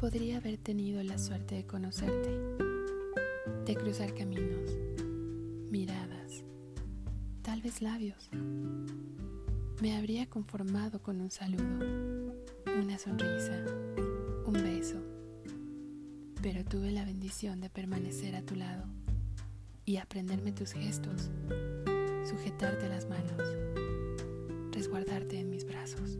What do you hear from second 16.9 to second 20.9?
la bendición de permanecer a tu lado y aprenderme tus